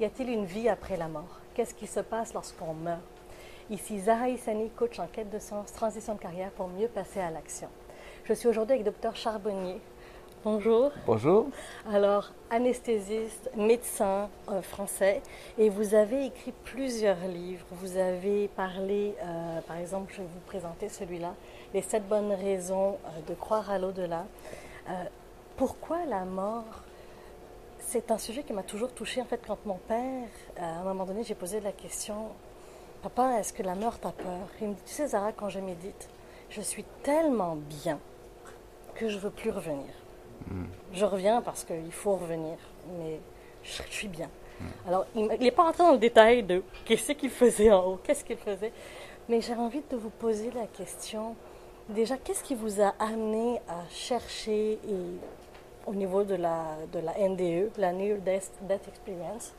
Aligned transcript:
Y 0.00 0.04
a-t-il 0.06 0.28
une 0.28 0.44
vie 0.44 0.68
après 0.68 0.96
la 0.96 1.06
mort? 1.06 1.38
Qu'est-ce 1.54 1.72
qui 1.72 1.86
se 1.86 2.00
passe 2.00 2.34
lorsqu'on 2.34 2.74
meurt? 2.74 2.98
Ici 3.70 4.00
Zahra 4.00 4.28
Issani, 4.28 4.68
coach 4.70 4.98
en 4.98 5.06
quête 5.06 5.30
de 5.30 5.38
sens, 5.38 5.72
transition 5.72 6.14
de 6.14 6.18
carrière 6.18 6.50
pour 6.50 6.66
mieux 6.66 6.88
passer 6.88 7.20
à 7.20 7.30
l'action. 7.30 7.68
Je 8.24 8.32
suis 8.32 8.48
aujourd'hui 8.48 8.74
avec 8.74 8.84
Dr 8.84 9.14
Charbonnier. 9.14 9.80
Bonjour. 10.42 10.90
Bonjour. 11.06 11.46
Alors, 11.88 12.32
anesthésiste, 12.50 13.48
médecin 13.56 14.28
euh, 14.50 14.62
français, 14.62 15.22
et 15.58 15.68
vous 15.68 15.94
avez 15.94 16.26
écrit 16.26 16.52
plusieurs 16.64 17.24
livres. 17.28 17.64
Vous 17.70 17.96
avez 17.96 18.48
parlé, 18.48 19.14
euh, 19.22 19.60
par 19.60 19.76
exemple, 19.76 20.12
je 20.12 20.22
vais 20.22 20.28
vous 20.28 20.44
présenter 20.46 20.88
celui-là, 20.88 21.34
Les 21.72 21.82
sept 21.82 22.06
bonnes 22.08 22.32
raisons 22.32 22.98
euh, 23.06 23.20
de 23.28 23.34
croire 23.34 23.70
à 23.70 23.78
l'au-delà. 23.78 24.26
pourquoi 25.56 26.04
la 26.04 26.24
mort 26.24 26.82
c'est 27.94 28.10
un 28.10 28.18
sujet 28.18 28.42
qui 28.42 28.52
m'a 28.52 28.64
toujours 28.64 28.92
touchée. 28.92 29.22
En 29.22 29.24
fait, 29.24 29.40
quand 29.46 29.64
mon 29.66 29.76
père, 29.76 30.26
à 30.58 30.80
un 30.80 30.82
moment 30.82 31.04
donné, 31.04 31.22
j'ai 31.22 31.36
posé 31.36 31.60
la 31.60 31.70
question 31.70 32.30
Papa, 33.04 33.38
est-ce 33.38 33.52
que 33.52 33.62
la 33.62 33.76
mort 33.76 34.00
t'a 34.00 34.10
peur? 34.10 34.48
Il 34.60 34.70
me 34.70 34.74
dit 34.74 34.80
Tu 34.84 34.94
sais, 34.94 35.06
Zara, 35.06 35.30
quand 35.30 35.48
je 35.48 35.60
médite, 35.60 36.08
je 36.50 36.60
suis 36.60 36.84
tellement 37.04 37.54
bien 37.54 38.00
que 38.96 39.08
je 39.08 39.16
veux 39.16 39.30
plus 39.30 39.50
revenir. 39.50 39.86
Hmm. 40.50 40.64
Je 40.92 41.04
reviens 41.04 41.40
parce 41.40 41.62
qu'il 41.62 41.92
faut 41.92 42.16
revenir, 42.16 42.56
mais 42.98 43.20
je 43.62 43.82
suis 43.90 44.08
bien. 44.08 44.28
Hmm. 44.58 44.88
Alors, 44.88 45.06
il 45.14 45.26
n'est 45.26 45.52
pas 45.52 45.62
rentré 45.62 45.84
dans 45.84 45.92
le 45.92 45.98
détail 45.98 46.42
de 46.42 46.64
qu'est-ce 46.84 47.12
qu'il 47.12 47.30
faisait 47.30 47.70
en 47.70 47.84
haut, 47.84 48.00
qu'est-ce 48.02 48.24
qu'il 48.24 48.38
faisait, 48.38 48.72
mais 49.28 49.40
j'ai 49.40 49.54
envie 49.54 49.82
de 49.88 49.96
vous 49.96 50.10
poser 50.10 50.50
la 50.50 50.66
question 50.66 51.36
déjà, 51.88 52.16
qu'est-ce 52.16 52.42
qui 52.42 52.54
vous 52.54 52.80
a 52.80 52.94
amené 52.98 53.60
à 53.68 53.88
chercher 53.90 54.72
et 54.72 55.18
au 55.86 55.94
niveau 55.94 56.24
de 56.24 56.34
la, 56.34 56.76
de 56.92 56.98
la 56.98 57.12
NDE, 57.28 57.76
la 57.78 57.92
Near 57.92 58.18
Death, 58.18 58.50
Experience. 58.88 59.52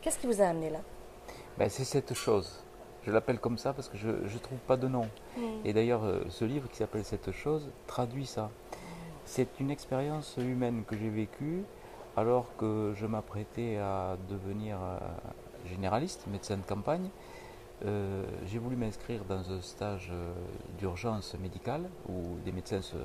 Qu'est-ce 0.00 0.18
qui 0.18 0.26
vous 0.26 0.40
a 0.40 0.46
amené 0.46 0.70
là? 0.70 0.80
Ben, 1.58 1.68
C'est 1.68 1.84
cette 1.84 2.14
chose. 2.14 2.62
Je 3.04 3.10
l'appelle 3.10 3.38
comme 3.38 3.58
ça 3.58 3.72
parce 3.72 3.88
que 3.88 3.96
je 3.96 4.08
ne 4.08 4.38
trouve 4.38 4.58
pas 4.58 4.76
de 4.76 4.88
nom. 4.88 5.08
Hmm. 5.36 5.42
Et 5.64 5.72
d'ailleurs, 5.72 6.04
euh, 6.04 6.24
ce 6.28 6.44
livre 6.44 6.68
qui 6.68 6.76
s'appelle 6.76 7.04
Cette 7.04 7.32
chose 7.32 7.70
traduit 7.86 8.26
ça. 8.26 8.50
C'est 9.24 9.60
une 9.60 9.70
expérience 9.70 10.36
humaine 10.38 10.84
que 10.86 10.96
j'ai 10.96 11.08
vécue 11.08 11.62
alors 12.16 12.46
que 12.58 12.92
je 12.96 13.06
m'apprêtais 13.06 13.76
à 13.76 14.16
devenir 14.28 14.78
euh, 14.82 14.98
généraliste, 15.66 16.26
médecin 16.26 16.56
de 16.56 16.62
campagne. 16.62 17.08
Euh, 17.86 18.24
j'ai 18.46 18.58
voulu 18.58 18.76
m'inscrire 18.76 19.24
dans 19.24 19.50
un 19.50 19.62
stage 19.62 20.12
d'urgence 20.78 21.34
médicale 21.40 21.88
où 22.08 22.36
des 22.44 22.52
médecins 22.52 22.82
se, 22.82 22.96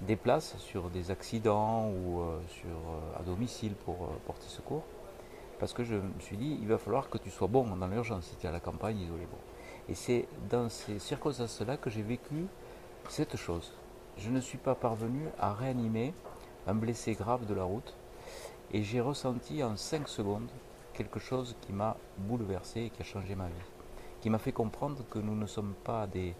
déplace 0.00 0.56
sur 0.58 0.90
des 0.90 1.10
accidents 1.10 1.88
ou 1.88 2.20
euh, 2.20 2.40
sur, 2.48 2.68
euh, 2.68 3.20
à 3.20 3.22
domicile 3.22 3.74
pour 3.74 3.94
euh, 3.94 4.08
porter 4.26 4.48
secours. 4.48 4.84
Parce 5.58 5.72
que 5.72 5.84
je 5.84 5.94
me 5.94 6.20
suis 6.20 6.36
dit, 6.36 6.58
il 6.60 6.68
va 6.68 6.78
falloir 6.78 7.08
que 7.08 7.18
tu 7.18 7.30
sois 7.30 7.46
bon 7.46 7.64
dans 7.76 7.86
l'urgence 7.86 8.24
si 8.24 8.36
tu 8.36 8.46
es 8.46 8.48
à 8.48 8.52
la 8.52 8.60
campagne 8.60 8.98
isolé. 8.98 9.26
Bon. 9.30 9.38
Et 9.88 9.94
c'est 9.94 10.26
dans 10.50 10.68
ces 10.68 10.98
circonstances-là 10.98 11.76
que 11.76 11.90
j'ai 11.90 12.02
vécu 12.02 12.46
cette 13.08 13.36
chose. 13.36 13.72
Je 14.18 14.30
ne 14.30 14.40
suis 14.40 14.58
pas 14.58 14.74
parvenu 14.74 15.28
à 15.38 15.52
réanimer 15.52 16.12
un 16.66 16.74
blessé 16.74 17.14
grave 17.14 17.46
de 17.46 17.54
la 17.54 17.64
route 17.64 17.94
et 18.72 18.82
j'ai 18.82 19.00
ressenti 19.00 19.62
en 19.62 19.76
5 19.76 20.08
secondes 20.08 20.48
quelque 20.92 21.20
chose 21.20 21.56
qui 21.60 21.72
m'a 21.72 21.96
bouleversé 22.18 22.82
et 22.82 22.90
qui 22.90 23.02
a 23.02 23.04
changé 23.04 23.34
ma 23.34 23.46
vie. 23.46 23.52
Qui 24.20 24.30
m'a 24.30 24.38
fait 24.38 24.52
comprendre 24.52 25.04
que 25.10 25.18
nous 25.18 25.34
ne 25.34 25.46
sommes 25.46 25.74
pas 25.84 26.06
des 26.06 26.34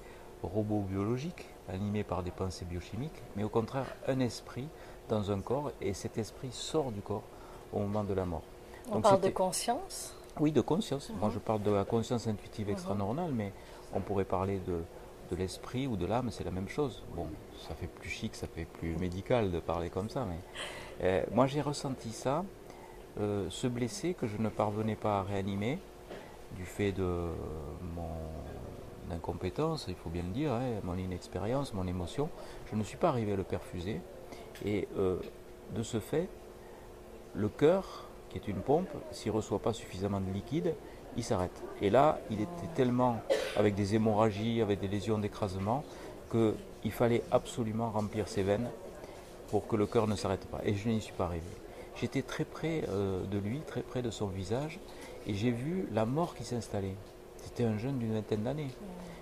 robots 0.46 0.84
biologiques 0.88 1.46
animés 1.68 2.04
par 2.04 2.22
des 2.22 2.30
pensées 2.30 2.64
biochimiques, 2.64 3.22
mais 3.36 3.44
au 3.44 3.48
contraire 3.48 3.86
un 4.06 4.20
esprit 4.20 4.68
dans 5.08 5.30
un 5.30 5.40
corps, 5.40 5.72
et 5.80 5.92
cet 5.92 6.18
esprit 6.18 6.50
sort 6.52 6.92
du 6.92 7.00
corps 7.00 7.24
au 7.72 7.80
moment 7.80 8.04
de 8.04 8.14
la 8.14 8.24
mort. 8.24 8.42
On 8.90 9.00
parle 9.00 9.20
de 9.20 9.30
conscience 9.30 10.14
Oui, 10.40 10.52
de 10.52 10.60
conscience. 10.60 11.10
Moi, 11.20 11.30
je 11.32 11.38
parle 11.38 11.62
de 11.62 11.70
la 11.70 11.84
conscience 11.84 12.26
intuitive 12.26 12.70
extranormale, 12.70 13.32
mais 13.32 13.52
on 13.94 14.00
pourrait 14.00 14.24
parler 14.24 14.60
de, 14.66 14.82
de 15.30 15.36
l'esprit 15.36 15.86
ou 15.86 15.96
de 15.96 16.06
l'âme, 16.06 16.30
c'est 16.30 16.44
la 16.44 16.50
même 16.50 16.68
chose. 16.68 17.02
Bon, 17.14 17.26
ça 17.68 17.74
fait 17.74 17.86
plus 17.86 18.08
chic, 18.08 18.34
ça 18.34 18.46
fait 18.46 18.64
plus 18.66 18.96
médical 18.96 19.50
de 19.50 19.60
parler 19.60 19.90
comme 19.90 20.10
ça, 20.10 20.26
mais 20.28 20.38
euh, 21.02 21.24
moi 21.32 21.46
j'ai 21.46 21.60
ressenti 21.60 22.10
ça, 22.10 22.44
euh, 23.20 23.46
ce 23.48 23.66
blessé 23.66 24.14
que 24.14 24.26
je 24.26 24.36
ne 24.38 24.48
parvenais 24.48 24.96
pas 24.96 25.20
à 25.20 25.22
réanimer 25.22 25.78
du 26.56 26.64
fait 26.64 26.92
de 26.92 27.28
mon 27.96 28.08
d'incompétence, 29.08 29.86
il 29.88 29.94
faut 29.94 30.10
bien 30.10 30.22
le 30.22 30.30
dire, 30.30 30.52
hein, 30.52 30.80
mon 30.82 30.96
inexpérience, 30.96 31.74
mon 31.74 31.86
émotion, 31.86 32.28
je 32.70 32.76
ne 32.76 32.82
suis 32.82 32.96
pas 32.96 33.08
arrivé 33.08 33.32
à 33.32 33.36
le 33.36 33.44
perfuser. 33.44 34.00
Et 34.64 34.88
euh, 34.96 35.18
de 35.74 35.82
ce 35.82 36.00
fait, 36.00 36.28
le 37.34 37.48
cœur, 37.48 38.08
qui 38.30 38.38
est 38.38 38.48
une 38.48 38.60
pompe, 38.60 38.88
s'il 39.10 39.32
ne 39.32 39.36
reçoit 39.36 39.58
pas 39.58 39.72
suffisamment 39.72 40.20
de 40.20 40.30
liquide, 40.32 40.74
il 41.16 41.24
s'arrête. 41.24 41.62
Et 41.80 41.90
là, 41.90 42.18
il 42.30 42.40
était 42.40 42.66
tellement 42.74 43.20
avec 43.56 43.74
des 43.74 43.94
hémorragies, 43.94 44.60
avec 44.60 44.80
des 44.80 44.88
lésions 44.88 45.18
d'écrasement, 45.18 45.84
qu'il 46.30 46.92
fallait 46.92 47.22
absolument 47.30 47.90
remplir 47.90 48.28
ses 48.28 48.42
veines 48.42 48.68
pour 49.48 49.66
que 49.68 49.76
le 49.76 49.86
cœur 49.86 50.06
ne 50.06 50.16
s'arrête 50.16 50.46
pas. 50.46 50.60
Et 50.64 50.74
je 50.74 50.88
n'y 50.88 51.00
suis 51.00 51.12
pas 51.12 51.26
arrivé. 51.26 51.44
J'étais 51.96 52.22
très 52.22 52.44
près 52.44 52.84
euh, 52.88 53.24
de 53.24 53.38
lui, 53.38 53.60
très 53.60 53.82
près 53.82 54.02
de 54.02 54.10
son 54.10 54.26
visage, 54.26 54.80
et 55.26 55.34
j'ai 55.34 55.50
vu 55.50 55.86
la 55.92 56.04
mort 56.04 56.34
qui 56.34 56.44
s'installait. 56.44 56.96
C'était 57.44 57.64
un 57.64 57.76
jeune 57.76 57.98
d'une 57.98 58.14
vingtaine 58.14 58.42
d'années. 58.42 58.70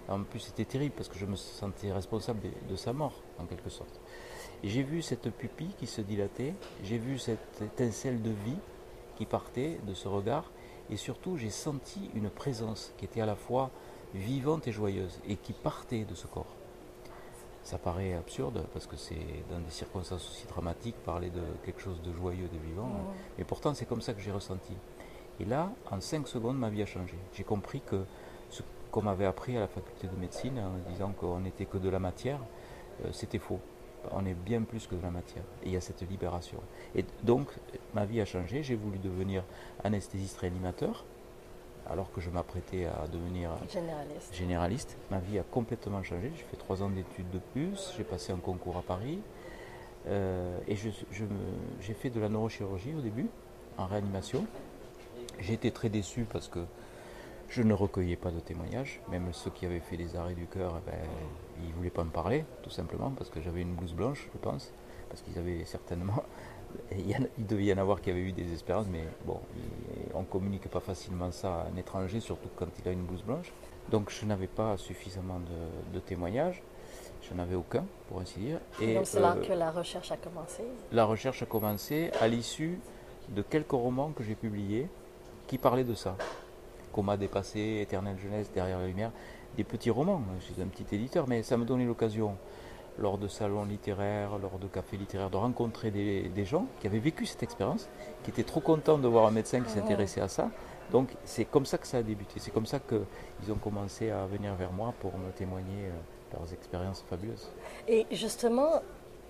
En 0.09 0.23
plus, 0.23 0.39
c'était 0.39 0.65
terrible 0.65 0.95
parce 0.97 1.09
que 1.09 1.19
je 1.19 1.27
me 1.27 1.37
sentais 1.37 1.93
responsable 1.93 2.41
de, 2.69 2.77
sa 2.77 2.93
mort, 2.93 3.21
en 3.39 3.47
quelque 3.47 3.69
sorte. 3.69 4.01
Et 4.63 4.69
j'ai 4.69 4.83
vu 4.83 5.03
cette 5.03 5.31
pupille 5.31 5.75
qui 5.79 5.87
se 5.87 6.01
dilatait, 6.01 6.55
j'ai 6.85 6.99
vu 6.99 7.19
cette 7.19 7.61
étincelle 7.61 8.23
de 8.23 8.31
vie 8.31 8.59
qui 9.17 9.27
partait 9.27 9.79
de 9.87 9.95
ce 9.95 10.07
regard, 10.07 10.51
et 10.91 10.97
surtout, 10.97 11.37
j'ai 11.37 11.51
senti 11.51 12.11
une 12.15 12.31
présence 12.31 12.93
qui 12.97 13.05
était 13.05 13.21
à 13.21 13.27
la 13.27 13.35
fois 13.35 13.71
vivante 14.15 14.69
et 14.69 14.73
joyeuse, 14.73 15.21
et 15.29 15.37
qui 15.37 15.53
partait 15.53 16.05
de 16.05 16.15
ce 16.15 16.27
corps. 16.27 16.55
Ça 17.65 17.79
paraît 17.79 18.15
absurde 18.15 18.67
parce 18.73 18.87
que 18.87 18.97
c'est 18.97 19.45
dans 19.49 19.61
des 19.61 19.71
circonstances 19.71 20.29
aussi 20.29 20.47
dramatiques 20.47 20.97
parler 21.05 21.31
de 21.31 21.43
quelque 21.65 21.81
chose 21.81 22.03
de 22.03 22.13
joyeux, 22.13 22.49
de 22.53 22.59
vivant. 22.59 22.91
Mais 23.39 23.45
pourtant, 23.45 23.73
c'est 23.73 23.87
comme 23.87 24.01
ça 24.01 24.15
que 24.15 24.21
j'ai 24.21 24.33
ressenti. 24.33 24.75
Et 25.41 25.45
là, 25.45 25.71
en 25.91 26.01
5 26.01 26.29
secondes, 26.29 26.59
ma 26.59 26.69
vie 26.69 26.83
a 26.83 26.87
changé. 26.87 27.15
J'ai 27.33 27.45
compris 27.45 27.81
que 27.81 28.05
ce 28.51 28.63
qu'on 28.91 29.03
m'avait 29.03 29.25
appris 29.25 29.57
à 29.57 29.61
la 29.61 29.69
faculté 29.69 30.07
de 30.07 30.21
médecine, 30.21 30.59
en 30.59 30.91
disant 30.91 31.13
qu'on 31.13 31.41
n'était 31.41 31.65
que 31.65 31.79
de 31.79 31.89
la 31.89 31.99
matière, 31.99 32.39
euh, 33.05 33.09
c'était 33.13 33.39
faux. 33.39 33.61
On 34.11 34.27
est 34.27 34.35
bien 34.35 34.63
plus 34.63 34.87
que 34.87 34.95
de 34.95 35.03
la 35.03 35.11
matière. 35.11 35.45
Et 35.63 35.69
il 35.69 35.73
y 35.73 35.77
a 35.77 35.81
cette 35.81 36.03
libération. 36.09 36.59
Et 36.95 37.05
donc, 37.23 37.49
ma 37.95 38.05
vie 38.05 38.21
a 38.21 38.25
changé. 38.25 38.63
J'ai 38.63 38.75
voulu 38.75 38.99
devenir 38.99 39.45
anesthésiste 39.85 40.39
réanimateur, 40.39 41.05
alors 41.89 42.11
que 42.13 42.21
je 42.21 42.31
m'apprêtais 42.31 42.87
à 42.87 43.07
devenir 43.07 43.51
généraliste. 43.71 44.35
généraliste. 44.35 44.97
Ma 45.11 45.19
vie 45.19 45.39
a 45.39 45.45
complètement 45.45 46.03
changé. 46.03 46.33
J'ai 46.37 46.45
fait 46.45 46.57
trois 46.57 46.83
ans 46.83 46.91
d'études 46.91 47.31
de 47.31 47.39
plus. 47.53 47.93
J'ai 47.97 48.05
passé 48.05 48.33
un 48.33 48.39
concours 48.39 48.77
à 48.77 48.83
Paris. 48.83 49.21
Euh, 50.09 50.59
et 50.67 50.75
j'ai 50.77 51.95
fait 51.95 52.11
de 52.11 52.21
la 52.21 52.29
neurochirurgie 52.29 52.95
au 52.95 53.01
début, 53.01 53.29
en 53.79 53.87
réanimation. 53.87 54.47
Été 55.49 55.71
très 55.71 55.89
déçu 55.89 56.25
parce 56.33 56.49
que 56.49 56.61
je 57.49 57.63
ne 57.63 57.75
recueillais 57.75 58.17
pas 58.17 58.31
de 58.31 58.41
témoignages. 58.41 59.01
Même 59.11 59.29
ceux 59.33 59.51
qui 59.51 59.67
avaient 59.67 59.81
fait 59.81 59.99
des 59.99 60.17
arrêts 60.17 60.35
du 60.35 60.47
cœur, 60.47 60.79
eh 60.79 60.91
ben, 60.91 60.99
ils 61.63 61.69
ne 61.69 61.75
voulaient 61.75 61.91
pas 61.91 62.05
me 62.05 62.11
parler, 62.11 62.47
tout 62.63 62.71
simplement, 62.71 63.11
parce 63.11 63.29
que 63.29 63.43
j'avais 63.43 63.61
une 63.61 63.75
blouse 63.75 63.93
blanche, 63.93 64.29
je 64.33 64.39
pense. 64.39 64.73
Parce 65.11 65.21
qu'ils 65.21 65.39
avaient 65.39 65.65
certainement. 65.67 66.25
Il 66.91 67.29
devait 67.47 67.65
y 67.65 67.73
en 67.75 67.77
avoir 67.77 68.01
qui 68.01 68.11
avaient 68.11 68.23
eu 68.23 68.33
des 68.33 68.51
espérances, 68.51 68.87
mais 68.91 69.05
bon, 69.27 69.39
on 70.15 70.21
ne 70.21 70.25
communique 70.25 70.69
pas 70.69 70.81
facilement 70.81 71.31
ça 71.31 71.55
à 71.55 71.67
un 71.71 71.77
étranger, 71.77 72.21
surtout 72.21 72.49
quand 72.57 72.69
il 72.83 72.89
a 72.89 72.93
une 72.93 73.05
blouse 73.05 73.23
blanche. 73.23 73.53
Donc 73.91 74.09
je 74.09 74.25
n'avais 74.25 74.47
pas 74.47 74.79
suffisamment 74.79 75.39
de, 75.93 76.01
témoignages. 76.01 76.63
Je 77.21 77.35
n'avais 77.35 77.57
aucun, 77.57 77.85
pour 78.09 78.21
ainsi 78.21 78.41
dire. 78.41 78.59
Et 78.81 78.95
donc 78.95 79.07
c'est 79.07 79.21
là 79.21 79.37
euh, 79.37 79.47
que 79.47 79.53
la 79.53 79.71
recherche 79.71 80.11
a 80.13 80.17
commencé 80.17 80.63
La 80.93 81.05
recherche 81.05 81.43
a 81.43 81.47
commencé 81.47 82.11
à 82.19 82.27
l'issue 82.27 82.79
de 83.29 83.43
quelques 83.43 83.73
romans 83.73 84.13
que 84.13 84.25
j'ai 84.25 84.35
publiés 84.35 84.89
qui 85.47 85.59
parlait 85.59 85.85
de 85.85 85.95
ça. 85.95 86.17
Coma 86.93 87.17
dépassé, 87.17 87.81
éternelle 87.83 88.19
jeunesse, 88.19 88.51
derrière 88.53 88.79
la 88.79 88.87
lumière. 88.87 89.11
Des 89.57 89.65
petits 89.65 89.91
romans, 89.91 90.23
je 90.41 90.53
suis 90.53 90.63
un 90.63 90.67
petit 90.67 90.95
éditeur, 90.95 91.27
mais 91.29 91.43
ça 91.43 91.57
me 91.57 91.65
donnait 91.65 91.85
l'occasion, 91.85 92.37
lors 92.99 93.19
de 93.19 93.29
salons 93.29 93.65
littéraires, 93.65 94.39
lors 94.39 94.59
de 94.59 94.67
cafés 94.67 94.97
littéraires, 94.97 95.31
de 95.31 95.37
rencontrer 95.37 95.91
des, 95.91 96.45
gens 96.45 96.67
qui 96.81 96.87
avaient 96.87 96.99
vécu 96.99 97.27
cette 97.27 97.43
expérience, 97.43 97.89
qui 98.23 98.31
étaient 98.31 98.45
trop 98.45 98.61
contents 98.61 98.99
de 98.99 99.09
voir 99.09 99.27
un 99.27 99.31
médecin 99.31 99.61
qui 99.61 99.71
s'intéressait 99.71 100.21
à 100.21 100.29
ça. 100.29 100.51
Donc 100.91 101.15
c'est 101.25 101.45
comme 101.45 101.65
ça 101.65 101.79
que 101.79 101.87
ça 101.87 101.99
a 101.99 102.03
débuté, 102.03 102.35
c'est 102.39 102.51
comme 102.51 102.67
ça 102.67 102.79
qu'ils 102.79 103.53
ont 103.53 103.57
commencé 103.57 104.11
à 104.11 104.27
venir 104.27 104.55
vers 104.55 104.73
moi 104.73 104.93
pour 105.01 105.17
me 105.17 105.31
témoigner 105.31 105.87
euh, 105.87 106.37
leurs 106.39 106.53
expériences 106.53 107.03
fabuleuses. 107.09 107.51
Et 107.89 108.07
justement, 108.11 108.83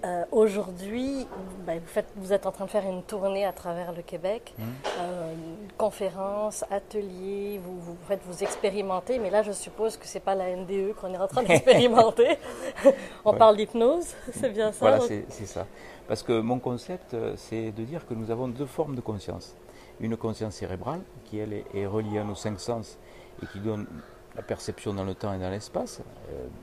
euh, 0.05 0.25
aujourd'hui, 0.33 1.27
ben, 1.65 1.81
vous, 1.81 2.03
vous, 2.17 2.33
êtes 2.33 2.47
en 2.47 2.51
train 2.51 2.65
de 2.65 2.71
faire 2.71 2.85
une 2.85 3.05
tournée 3.05 3.45
à 3.45 3.53
travers 3.53 3.93
le 3.93 4.03
Québec, 4.03 4.53
mmh. 4.59 4.63
euh, 4.99 5.35
conférences, 5.79 6.65
ateliers, 6.71 7.61
vous, 7.65 7.79
vous, 7.79 7.97
faites, 8.09 8.21
vous 8.27 8.43
expérimentez, 8.43 9.21
mais 9.21 9.31
là 9.31 9.45
je 9.45 9.53
suppose 9.53 9.97
que 9.97 10.07
ce 10.07 10.15
n'est 10.15 10.21
pas 10.21 10.35
la 10.35 10.57
NDE 10.57 10.95
qu'on 11.01 11.15
est 11.15 11.19
en 11.19 11.29
train 11.29 11.43
d'expérimenter. 11.45 12.37
On 13.25 13.35
parle 13.35 13.57
d'hypnose, 13.57 14.15
c'est 14.33 14.51
bien 14.51 14.73
ça? 14.73 14.79
Voilà, 14.81 15.01
c'est 15.01 15.47
ça. 15.47 15.67
Parce 16.09 16.25
que 16.25 16.41
mon 16.41 16.59
concept, 16.59 17.15
euh, 17.15 17.35
c'est 17.37 17.71
de 17.71 17.85
dire 17.85 18.05
que 18.05 18.15
nous 18.15 18.33
avons 18.33 18.49
deux 18.49 18.67
formes 18.67 18.97
de 18.97 19.01
conscience. 19.01 19.55
Une 20.01 20.17
conscience 20.17 20.55
cérébrale, 20.55 21.03
qui 21.27 21.39
elle 21.39 21.53
est 21.53 21.87
reliée 21.87 22.19
à 22.19 22.25
nos 22.25 22.35
cinq 22.35 22.59
sens 22.59 22.99
et 23.41 23.47
qui 23.47 23.61
donne 23.61 23.87
la 24.35 24.43
perception 24.43 24.95
dans 24.95 25.05
le 25.05 25.15
temps 25.15 25.33
et 25.33 25.39
dans 25.39 25.51
l'espace, 25.51 26.01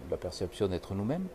la 0.10 0.18
perception 0.18 0.68
d'être 0.68 0.94
nous-mêmes, 0.94 1.28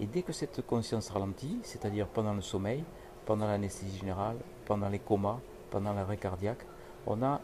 et 0.00 0.06
dès 0.06 0.22
que 0.22 0.32
cette 0.32 0.66
conscience 0.66 1.10
ralentit, 1.10 1.58
c'est-à-dire 1.62 2.06
pendant 2.06 2.34
le 2.34 2.40
sommeil, 2.40 2.84
pendant 3.26 3.46
l'anesthésie 3.46 3.98
générale, 3.98 4.36
pendant 4.66 4.88
les 4.88 4.98
comas, 4.98 5.38
pendant 5.70 5.92
l'arrêt 5.92 6.16
cardiaque, 6.16 6.66
on 7.06 7.22
a 7.22 7.40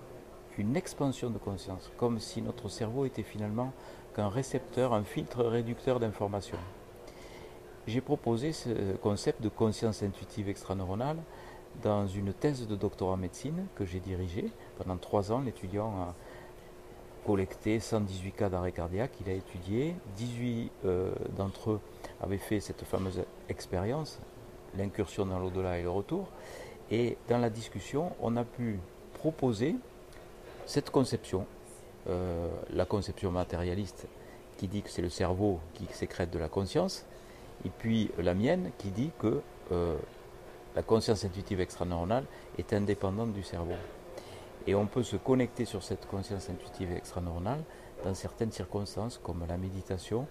une 0.58 0.76
expansion 0.76 1.30
de 1.30 1.38
conscience, 1.38 1.90
comme 1.96 2.18
si 2.18 2.42
notre 2.42 2.68
cerveau 2.68 3.04
était 3.04 3.22
finalement 3.22 3.72
qu'un 4.14 4.28
récepteur, 4.28 4.92
un 4.92 5.04
filtre 5.04 5.44
réducteur 5.44 6.00
d'informations. 6.00 6.58
J'ai 7.86 8.00
proposé 8.00 8.52
ce 8.52 8.96
concept 8.96 9.42
de 9.42 9.48
conscience 9.48 10.02
intuitive 10.02 10.48
extraneuronale 10.48 11.16
dans 11.82 12.06
une 12.06 12.32
thèse 12.32 12.66
de 12.66 12.76
doctorat 12.76 13.14
en 13.14 13.16
médecine 13.16 13.66
que 13.76 13.84
j'ai 13.84 14.00
dirigée. 14.00 14.50
Pendant 14.76 14.96
trois 14.96 15.32
ans, 15.32 15.40
l'étudiant 15.40 15.90
a 16.00 16.14
collecté 17.24 17.80
118 17.80 18.32
cas 18.32 18.48
d'arrêt 18.48 18.72
cardiaque. 18.72 19.12
Il 19.24 19.30
a 19.30 19.34
étudié, 19.34 19.94
18 20.16 20.72
euh, 20.84 21.12
d'entre 21.36 21.72
eux 21.72 21.80
avait 22.22 22.38
fait 22.38 22.60
cette 22.60 22.84
fameuse 22.84 23.22
expérience, 23.48 24.20
l'incursion 24.76 25.26
dans 25.26 25.38
l'au-delà 25.38 25.78
et 25.78 25.82
le 25.82 25.90
retour. 25.90 26.28
Et 26.90 27.16
dans 27.28 27.38
la 27.38 27.50
discussion, 27.50 28.12
on 28.20 28.36
a 28.36 28.44
pu 28.44 28.78
proposer 29.14 29.76
cette 30.66 30.90
conception, 30.90 31.46
euh, 32.08 32.48
la 32.72 32.84
conception 32.84 33.30
matérialiste 33.30 34.06
qui 34.56 34.68
dit 34.68 34.82
que 34.82 34.90
c'est 34.90 35.02
le 35.02 35.08
cerveau 35.08 35.60
qui 35.74 35.86
sécrète 35.92 36.30
de 36.30 36.38
la 36.38 36.48
conscience, 36.48 37.06
et 37.64 37.70
puis 37.70 38.10
la 38.18 38.34
mienne 38.34 38.70
qui 38.78 38.90
dit 38.90 39.10
que 39.18 39.40
euh, 39.72 39.96
la 40.74 40.82
conscience 40.82 41.24
intuitive 41.24 41.60
extraneuronale 41.60 42.24
est 42.58 42.72
indépendante 42.72 43.32
du 43.32 43.42
cerveau. 43.42 43.74
Et 44.66 44.74
on 44.74 44.86
peut 44.86 45.02
se 45.02 45.16
connecter 45.16 45.64
sur 45.64 45.82
cette 45.82 46.06
conscience 46.06 46.50
intuitive 46.50 46.92
extraneuronale 46.92 47.62
dans 48.04 48.14
certaines 48.14 48.52
circonstances 48.52 49.18
comme 49.22 49.44
la 49.48 49.56
méditation 49.56 50.26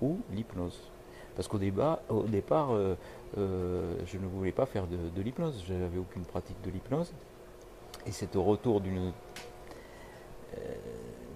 ou 0.00 0.20
l'hypnose. 0.30 0.90
Parce 1.36 1.48
qu'au 1.48 1.56
au 1.56 2.22
départ, 2.24 2.72
euh, 2.72 2.94
euh, 3.38 3.94
je 4.06 4.18
ne 4.18 4.26
voulais 4.26 4.52
pas 4.52 4.66
faire 4.66 4.86
de, 4.86 5.22
l'hypnose, 5.22 5.64
je 5.66 5.72
n'avais 5.72 5.98
aucune 5.98 6.24
pratique 6.24 6.60
de 6.62 6.70
l'hypnose. 6.70 7.12
Et 8.06 8.12
c'est 8.12 8.36
au 8.36 8.42
retour 8.42 8.80
d'une 8.80 9.12
euh, 10.56 10.74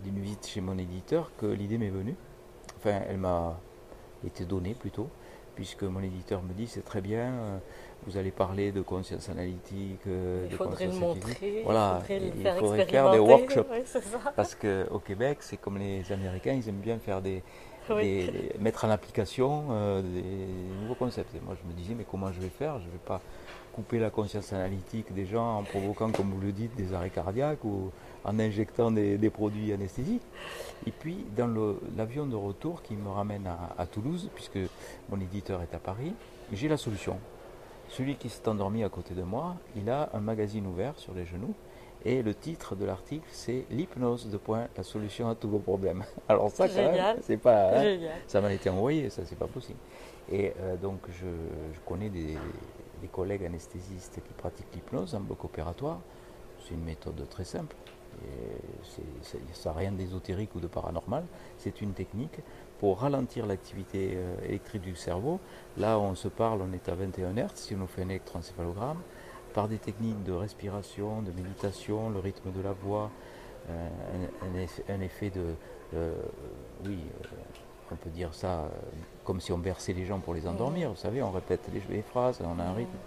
d'une 0.05 0.21
visite 0.21 0.47
chez 0.47 0.61
mon 0.61 0.77
éditeur 0.79 1.31
que 1.39 1.47
l'idée 1.47 1.79
m'est 1.79 1.91
venue. 1.91 2.15
Enfin, 2.77 3.01
elle 3.09 3.17
m'a 3.17 3.59
été 4.25 4.45
donnée 4.45 4.75
plutôt, 4.75 5.09
puisque 5.55 5.83
mon 5.83 6.01
éditeur 6.01 6.43
me 6.43 6.53
dit 6.53 6.67
c'est 6.67 6.85
très 6.85 7.01
bien, 7.01 7.61
vous 8.07 8.17
allez 8.17 8.31
parler 8.31 8.71
de 8.73 8.83
conscience 8.83 9.29
analytique, 9.31 10.01
il 10.05 10.49
de 10.49 10.57
faudrait 10.57 10.87
le 10.87 10.93
montrer, 10.93 11.63
voilà, 11.65 12.03
il 12.09 12.47
faudrait, 12.59 12.87
faire, 12.87 13.11
des 13.11 13.19
workshops. 13.19 13.67
parce 14.37 14.55
qu'au 14.55 14.99
Québec, 15.01 15.39
c'est 15.41 15.57
comme 15.57 15.79
les 15.79 16.13
Américains, 16.13 16.53
ils 16.53 16.69
aiment 16.69 16.77
bien 16.77 16.99
faire 16.99 17.21
des, 17.21 17.43
mettre 18.61 18.85
en 18.85 18.91
application 18.91 19.67
euh, 19.71 20.03
des 20.03 20.83
nouveaux 20.83 20.95
concepts. 20.95 21.35
Et 21.35 21.41
moi, 21.45 21.57
je 21.61 21.69
me 21.69 21.77
disais, 21.77 21.95
mais 21.95 22.07
comment 22.09 22.33
je 22.33 22.41
vais 22.41 22.49
faire? 22.49 22.79
Je 22.81 22.87
ne 22.87 22.91
vais 22.91 23.05
pas 23.05 23.21
couper 23.73 23.99
la 23.99 24.11
conscience 24.11 24.53
analytique 24.53 25.13
des 25.13 25.27
gens 25.27 25.59
en 25.59 25.63
provoquant, 25.63 26.11
comme 26.11 26.31
vous 26.31 26.41
le 26.41 26.53
dites, 26.53 26.75
des 26.77 26.95
arrêts 26.95 27.11
cardiaques 27.11 27.65
ou 27.65 27.91
en 28.25 28.39
injectant 28.39 28.91
des, 28.91 29.31
produits 29.31 29.73
anesthésiques. 29.73 30.23
Et 30.87 30.91
puis, 30.91 31.25
dans 31.37 31.75
l'avion 31.97 32.27
de 32.27 32.37
retour 32.37 32.83
qui 32.83 32.95
me 32.95 33.11
ramène 33.11 33.47
à, 33.79 33.87
Toulouse, 33.87 34.31
puisque 34.35 34.59
mon 35.11 35.21
éditeur 35.21 35.61
est 35.63 35.75
à 35.75 35.79
Paris, 35.79 36.13
j'ai 36.53 36.69
la 36.69 36.77
solution. 36.77 37.19
Celui 37.89 38.17
qui 38.17 38.29
s'est 38.29 38.49
endormi 38.49 38.85
à 38.85 38.89
côté 38.89 39.15
de 39.15 39.23
moi, 39.23 39.57
il 39.77 39.89
a 39.91 40.11
un 40.13 40.21
magazine 40.21 40.67
ouvert 40.67 40.99
sur 40.99 41.15
les 41.15 41.25
genoux 41.25 41.55
et 42.05 42.23
le 42.23 42.35
titre 42.35 42.77
de 42.77 42.85
l'article, 42.85 43.27
c'est 43.33 43.65
l'hypnose 43.69 44.29
de 44.31 44.37
point, 44.37 44.69
la 44.77 44.85
solution 44.85 45.29
à 45.29 45.35
tous 45.35 45.49
vos 45.49 45.59
problèmes. 45.59 46.05
Alors 46.29 46.51
ça, 46.51 46.69
quand 46.69 46.77
même, 46.77 47.17
c'est 47.21 47.37
pas, 47.37 47.81
hein, 47.81 47.99
ça 48.29 48.41
m'a 48.41 48.53
été 48.53 48.71
envoyé, 48.71 49.11
ça 49.11 49.23
c'est 49.25 49.39
pas 49.39 49.49
possible. 49.49 49.79
Et 50.31 50.53
euh, 50.61 50.77
donc 50.77 51.01
je, 51.11 51.27
connais 51.85 52.09
des, 52.09 52.37
collègues 53.13 53.45
anesthésistes 53.45 54.21
qui 54.25 54.35
pratiquent 54.35 54.73
l'hypnose 54.75 55.15
en 55.15 55.21
bloc 55.21 55.45
opératoire. 55.45 56.01
C'est 56.61 56.75
une 56.75 56.85
méthode 56.85 57.29
très 57.29 57.45
simple. 57.45 57.75
Et 58.23 59.53
ça 59.53 59.71
n'a 59.71 59.77
rien 59.77 59.93
d'ésotérique 59.93 60.55
ou 60.55 60.61
de 60.61 60.67
paranormal. 60.67 61.25
C'est 61.59 61.81
une 61.81 61.93
technique 61.93 62.39
pour 62.79 63.01
ralentir 63.01 63.47
l'activité 63.47 64.13
euh, 64.15 64.35
électrique 64.45 64.83
du 64.83 64.97
cerveau. 64.97 65.41
Là, 65.77 65.99
on 65.99 66.15
se 66.15 66.29
parle, 66.29 66.61
on 66.63 66.73
est 66.73 66.89
à 66.89 66.95
21 66.95 67.35
Hz 67.35 67.51
si 67.55 67.75
on 67.75 67.87
fait 67.87 68.03
un 68.03 68.09
électroencéphalogramme 68.09 68.99
par 69.55 69.69
des 69.69 69.79
techniques 69.79 70.23
de 70.25 70.33
respiration, 70.33 71.23
de 71.23 71.33
méditation, 71.33 72.11
le 72.11 72.19
rythme 72.19 72.53
de 72.53 72.61
la 72.61 72.73
voix, 72.73 73.11
euh, 73.71 73.89
un, 74.89 75.01
effet, 75.01 75.31
de, 75.31 75.55
oui, 76.85 76.99
euh, 77.25 77.27
on 77.91 77.97
peut 77.97 78.11
dire 78.11 78.35
ça 78.35 78.69
comme 79.25 79.41
si 79.41 79.53
on 79.53 79.59
berçait 79.59 79.95
les 79.95 80.05
gens 80.05 80.21
pour 80.21 80.35
les 80.35 80.47
endormir, 80.47 80.91
vous 80.91 80.97
savez, 80.97 81.23
on 81.23 81.31
répète 81.31 81.69
les, 81.89 82.03
phrases, 82.03 82.41
on 82.45 82.61
a 82.61 82.65
un 82.65 82.75
rythme. 82.75 82.99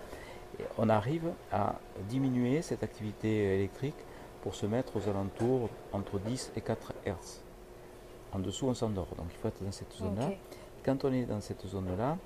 on 0.77 0.89
arrive 0.89 1.31
à 1.51 1.75
diminuer 2.09 2.61
cette 2.61 2.83
activité 2.83 3.55
électrique 3.55 3.95
pour 4.41 4.55
se 4.55 4.65
mettre 4.65 4.97
aux 4.97 5.07
alentours 5.07 5.69
entre 5.93 6.17
10 6.19 6.53
et 6.55 6.61
4 6.61 6.93
Hertz. 7.05 7.43
En 8.33 8.39
dessous, 8.39 8.67
on 8.67 8.73
s'endort. 8.73 9.07
Donc 9.17 9.27
il 9.31 9.37
faut 9.37 9.47
être 9.47 9.63
dans 9.63 9.71
cette 9.71 9.93
zone-là. 9.93 10.29
Quand 10.83 11.03
on 11.05 11.11
est 11.11 11.25
dans 11.25 11.41
cette 11.41 11.65
zone-là, 11.65 12.17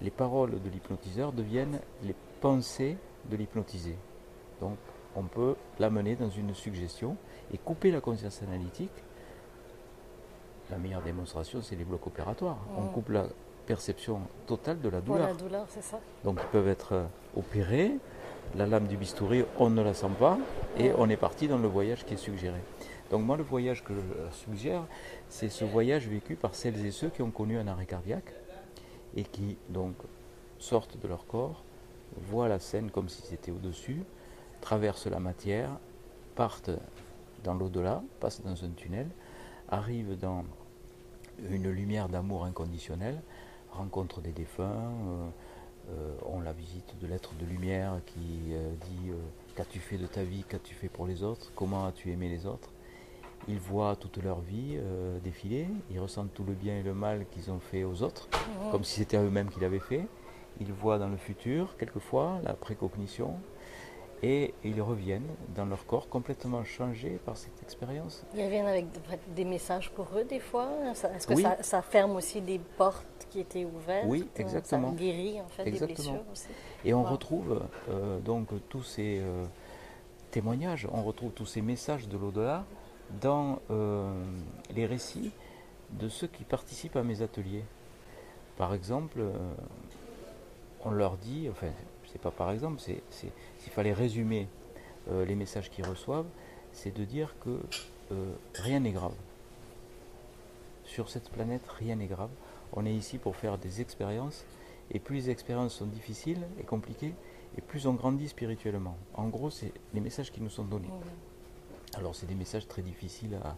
les 0.00 0.10
paroles 0.10 0.60
de 0.62 0.70
l'hypnotiseur 0.70 1.32
deviennent 1.32 1.80
les 2.02 2.14
pensées 2.40 2.96
de 3.30 3.36
l'hypnotiser. 3.36 3.96
Donc 4.60 4.76
on 5.16 5.22
peut 5.24 5.54
l'amener 5.78 6.16
dans 6.16 6.30
une 6.30 6.54
suggestion 6.54 7.16
et 7.52 7.58
couper 7.58 7.90
la 7.90 8.00
conscience 8.00 8.42
analytique. 8.42 8.90
La 10.70 10.78
meilleure 10.78 11.02
démonstration, 11.02 11.62
c'est 11.62 11.76
les 11.76 11.84
blocs 11.84 12.06
opératoires. 12.06 12.58
On 12.76 12.86
coupe 12.88 13.08
la 13.08 13.26
perception 13.66 14.20
totale 14.46 14.80
de 14.80 14.88
la 14.88 15.00
douleur. 15.00 15.28
la 15.28 15.34
douleur, 15.34 15.66
c'est 15.68 15.82
ça. 15.82 15.98
Donc 16.24 16.38
ils 16.42 16.48
peuvent 16.50 16.68
être 16.68 16.92
euh, 16.94 17.04
opérés, 17.36 17.92
la 18.56 18.66
lame 18.66 18.86
du 18.86 18.96
bistouri, 18.96 19.44
on 19.58 19.70
ne 19.70 19.82
la 19.82 19.92
sent 19.92 20.10
pas, 20.18 20.38
et 20.78 20.90
on 20.96 21.08
est 21.10 21.16
parti 21.16 21.48
dans 21.48 21.58
le 21.58 21.68
voyage 21.68 22.04
qui 22.04 22.14
est 22.14 22.18
suggéré. 22.18 22.60
Donc 23.10 23.24
moi, 23.24 23.36
le 23.36 23.42
voyage 23.42 23.82
que 23.84 23.94
je 23.94 24.36
suggère, 24.36 24.84
c'est 25.28 25.48
ce 25.48 25.64
voyage 25.64 26.08
vécu 26.08 26.36
par 26.36 26.54
celles 26.54 26.84
et 26.84 26.90
ceux 26.90 27.08
qui 27.08 27.22
ont 27.22 27.30
connu 27.30 27.58
un 27.58 27.66
arrêt 27.66 27.86
cardiaque 27.86 28.34
et 29.16 29.24
qui 29.24 29.56
donc 29.68 29.94
sortent 30.58 30.98
de 31.00 31.08
leur 31.08 31.26
corps 31.26 31.62
voient 32.16 32.48
la 32.48 32.58
scène 32.58 32.90
comme 32.90 33.08
si 33.08 33.22
c'était 33.22 33.50
au-dessus, 33.50 34.02
traversent 34.60 35.06
la 35.06 35.20
matière, 35.20 35.70
partent 36.34 36.70
dans 37.44 37.54
l'au-delà, 37.54 38.02
passent 38.20 38.42
dans 38.42 38.64
un 38.64 38.70
tunnel, 38.70 39.08
arrivent 39.68 40.18
dans 40.18 40.44
une 41.50 41.70
lumière 41.70 42.08
d'amour 42.08 42.44
inconditionnel, 42.44 43.20
rencontrent 43.70 44.20
des 44.20 44.32
défunts, 44.32 44.92
euh, 45.08 45.28
euh, 45.90 46.14
ont 46.26 46.40
la 46.40 46.52
visite 46.52 46.98
de 47.00 47.06
l'être 47.06 47.34
de 47.36 47.46
lumière 47.46 48.00
qui 48.06 48.52
euh, 48.52 48.74
dit 48.90 49.12
qu'as-tu 49.54 49.78
fait 49.78 49.98
de 49.98 50.06
ta 50.06 50.24
vie, 50.24 50.44
qu'as-tu 50.48 50.74
fait 50.74 50.88
pour 50.88 51.06
les 51.06 51.22
autres, 51.22 51.52
comment 51.54 51.86
as-tu 51.86 52.10
aimé 52.10 52.28
les 52.28 52.46
autres? 52.46 52.70
Ils 53.48 53.58
voient 53.58 53.96
toute 53.96 54.22
leur 54.22 54.40
vie 54.40 54.78
défiler, 55.24 55.68
ils 55.90 55.98
ressentent 55.98 56.34
tout 56.34 56.44
le 56.44 56.52
bien 56.52 56.78
et 56.78 56.82
le 56.82 56.92
mal 56.92 57.24
qu'ils 57.30 57.50
ont 57.50 57.60
fait 57.60 57.82
aux 57.82 58.02
autres, 58.02 58.28
mmh. 58.30 58.70
comme 58.70 58.84
si 58.84 58.96
c'était 58.96 59.16
eux-mêmes 59.16 59.48
qu'ils 59.48 59.62
l'avaient 59.62 59.78
fait. 59.78 60.06
Ils 60.60 60.72
voient 60.72 60.98
dans 60.98 61.08
le 61.08 61.16
futur, 61.16 61.76
quelquefois, 61.78 62.40
la 62.44 62.52
précognition, 62.52 63.36
et 64.22 64.54
ils 64.64 64.80
reviennent 64.82 65.28
dans 65.54 65.64
leur 65.64 65.86
corps 65.86 66.08
complètement 66.08 66.64
changés 66.64 67.20
par 67.24 67.36
cette 67.36 67.62
expérience. 67.62 68.24
Ils 68.34 68.44
reviennent 68.44 68.66
avec 68.66 68.86
des 69.34 69.44
messages 69.44 69.90
pour 69.90 70.06
eux 70.16 70.24
des 70.24 70.40
fois. 70.40 70.68
Est-ce 71.14 71.26
que 71.26 71.34
ça, 71.62 71.82
ferme 71.82 72.16
aussi 72.16 72.40
des 72.40 72.58
portes 72.58 73.26
qui 73.30 73.40
étaient 73.40 73.64
ouvertes? 73.64 74.06
Oui, 74.08 74.28
exactement. 74.36 74.90
Ça 74.90 74.96
guérit 74.96 75.40
en 75.40 75.48
fait 75.48 75.70
des 75.70 75.78
blessures 75.78 76.24
aussi. 76.32 76.48
Et 76.84 76.94
on 76.94 77.04
retrouve 77.04 77.62
euh, 77.90 78.18
donc 78.20 78.48
tous 78.68 78.82
ces 78.82 79.18
euh, 79.20 79.44
témoignages, 80.30 80.88
on 80.92 81.02
retrouve 81.02 81.30
tous 81.30 81.46
ces 81.46 81.62
messages 81.62 82.08
de 82.08 82.18
l'au-delà 82.18 82.64
dans 83.20 83.60
euh, 83.70 84.12
les 84.74 84.86
récits 84.86 85.32
de 85.90 86.08
ceux 86.08 86.26
qui 86.26 86.44
participent 86.44 86.96
à 86.96 87.02
mes 87.02 87.22
ateliers. 87.22 87.64
Par 88.56 88.74
exemple, 88.74 89.22
on 90.84 90.90
leur 90.90 91.16
dit, 91.16 91.48
enfin, 91.50 91.68
c'est 92.06 92.20
pas 92.20 92.30
par 92.30 92.50
exemple, 92.50 92.80
c'est, 92.80 93.02
s'il 93.10 93.72
fallait 93.72 93.92
résumer 93.92 94.48
euh, 95.10 95.24
les 95.24 95.34
messages 95.34 95.70
qu'ils 95.70 95.86
reçoivent, 95.86 96.26
c'est 96.72 96.94
de 96.94 97.04
dire 97.04 97.34
que 97.40 97.60
euh, 98.12 98.32
rien 98.54 98.80
n'est 98.80 98.92
grave. 98.92 99.14
Sur 100.84 101.08
cette 101.08 101.30
planète, 101.30 101.66
rien 101.78 101.96
n'est 101.96 102.06
grave. 102.06 102.30
On 102.72 102.86
est 102.86 102.94
ici 102.94 103.18
pour 103.18 103.36
faire 103.36 103.58
des 103.58 103.80
expériences 103.80 104.44
Et 104.90 104.98
plus 104.98 105.16
les 105.16 105.30
expériences 105.30 105.74
sont 105.74 105.86
difficiles 105.86 106.46
et 106.58 106.62
compliquées, 106.62 107.14
et 107.56 107.60
plus 107.60 107.86
on 107.86 107.94
grandit 107.94 108.28
spirituellement. 108.28 108.96
En 109.14 109.28
gros, 109.28 109.50
c'est 109.50 109.72
les 109.92 110.00
messages 110.00 110.32
qui 110.32 110.40
nous 110.40 110.50
sont 110.50 110.64
donnés. 110.64 110.88
Alors, 111.98 112.14
c'est 112.14 112.26
des 112.26 112.34
messages 112.34 112.68
très 112.68 112.82
difficiles 112.82 113.38
à 113.44 113.56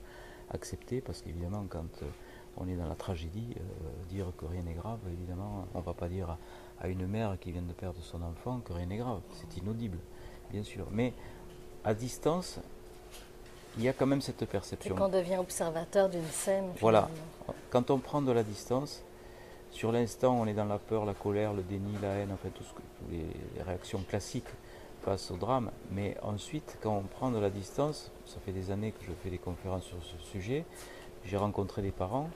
accepter 0.54 1.00
parce 1.00 1.20
qu'évidemment, 1.20 1.66
quand 1.68 2.02
euh, 2.02 2.06
on 2.56 2.66
est 2.68 2.75
dans 2.75 2.88
la 2.88 2.94
tragédie, 2.94 3.54
euh, 3.56 4.09
dire 4.09 4.26
que 4.38 4.47
rien 4.47 4.62
n'est 4.62 4.73
grave, 4.73 4.99
évidemment, 5.12 5.66
on 5.75 5.78
ne 5.78 5.85
va 5.85 5.92
pas 5.92 6.09
dire 6.09 6.37
à, 6.80 6.88
une 6.88 7.06
mère 7.06 7.37
qui 7.38 7.52
vient 7.52 7.62
de 7.62 7.73
perdre 7.73 8.00
son 8.02 8.23
enfant 8.23 8.61
que 8.61 8.73
rien 8.73 8.87
n'est 8.87 8.97
grave. 8.97 9.20
C'est 9.35 9.59
inaudible, 9.59 9.99
bien 10.50 10.62
sûr. 10.62 10.87
Mais 10.90 11.12
à 11.85 11.92
distance, 11.92 12.59
il 13.76 13.85
y 13.85 13.88
a 13.88 13.92
quand 13.92 14.06
même 14.06 14.23
cette 14.23 14.44
perception. 14.47 14.94
quand 14.97 15.06
on 15.06 15.09
devient 15.11 15.37
observateur 15.37 16.09
d'une 16.09 16.26
scène. 16.26 16.70
Voilà. 16.80 17.09
Quand 17.68 17.90
on 17.90 17.99
prend 17.99 18.23
de 18.23 18.32
la 18.32 18.42
distance, 18.42 19.02
sur 19.70 19.92
l'instant, 19.92 20.35
on 20.40 20.47
est 20.47 20.54
dans 20.54 20.64
la 20.64 20.78
peur, 20.78 21.04
la 21.04 21.14
colère, 21.14 21.52
le 21.52 21.62
déni, 21.62 21.92
la 22.02 22.14
haine, 22.14 22.30
enfin, 22.32 22.49
tout 22.54 22.64
ce 22.64 22.73
que, 22.73 22.80
toutes 22.99 23.12
les 23.12 23.62
réactions 23.62 24.02
classiques 24.09 24.49
face 25.02 25.30
au 25.30 25.37
drame. 25.37 25.71
Mais 25.90 26.16
ensuite, 26.23 26.78
quand 26.83 26.97
on 26.97 27.02
prend 27.02 27.30
de 27.30 27.38
la 27.38 27.50
distance, 27.50 28.11
ça 28.26 28.38
fait 28.45 28.52
des 28.52 28.71
années 28.71 28.92
que 28.92 29.04
je 29.04 29.12
fais 29.23 29.30
des 29.30 29.38
conférences 29.38 29.85
sur 29.85 30.02
ce 30.02 30.19
sujet, 30.19 30.64
j'ai 31.25 31.37
rencontré 31.37 31.83
des 31.83 31.90
parents 31.90 32.30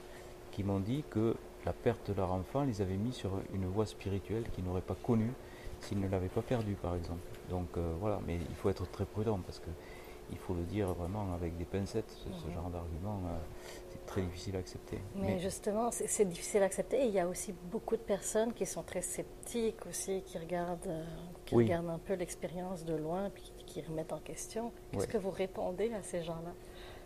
qui 0.51 0.63
m'ont 0.63 0.79
dit 0.79 1.03
que 1.09 1.35
la 1.65 1.73
perte 1.73 2.11
de 2.11 2.15
leur 2.15 2.31
enfant 2.31 2.63
les 2.63 2.81
avait 2.81 2.97
mis 2.97 3.13
sur 3.13 3.31
une 3.53 3.65
voie 3.65 3.85
spirituelle 3.85 4.43
qu'ils 4.53 4.63
n'auraient 4.63 4.81
pas 4.81 4.95
connue 5.03 5.31
s'ils 5.81 5.99
ne 5.99 6.07
l'avaient 6.07 6.29
pas 6.29 6.41
perdu, 6.41 6.73
par 6.73 6.95
exemple. 6.95 7.27
Donc 7.49 7.67
euh, 7.77 7.93
voilà, 7.99 8.19
mais 8.25 8.35
il 8.35 8.55
faut 8.55 8.69
être 8.69 8.89
très 8.91 9.05
prudent 9.05 9.39
parce 9.45 9.59
que 9.59 9.69
il 10.31 10.37
faut 10.37 10.53
le 10.53 10.63
dire 10.63 10.93
vraiment 10.93 11.33
avec 11.33 11.57
des 11.57 11.65
pincettes, 11.65 12.09
ce, 12.09 12.29
mhm. 12.47 12.53
genre 12.53 12.69
d'argument, 12.69 13.19
euh, 13.25 13.37
c'est 13.89 14.05
très 14.05 14.21
difficile 14.21 14.55
à 14.55 14.59
accepter. 14.59 14.99
Mais, 15.15 15.39
justement, 15.39 15.89
c'est 15.91 16.25
difficile 16.25 16.61
à 16.61 16.65
accepter 16.65 17.03
et 17.03 17.05
il 17.05 17.13
y 17.13 17.19
a 17.19 17.27
aussi 17.27 17.53
beaucoup 17.71 17.95
de 17.95 18.01
personnes 18.01 18.53
qui 18.53 18.65
sont 18.65 18.83
très 18.83 19.01
sceptiques 19.01 19.85
aussi, 19.87 20.21
qui 20.25 20.37
regardent, 20.37 20.87
euh, 20.87 21.03
qui 21.45 21.55
regardent 21.55 21.89
un 21.89 21.99
peu 21.99 22.13
l'expérience 22.13 22.85
de 22.85 22.95
loin 22.95 23.29
puis 23.29 23.53
qui 23.65 23.81
remettent 23.81 24.13
en 24.13 24.19
question. 24.19 24.71
Qu'est-ce 24.91 25.07
que 25.07 25.17
vous 25.17 25.31
répondez 25.31 25.91
à 25.93 26.01
ces 26.01 26.23
gens-là? 26.23 26.53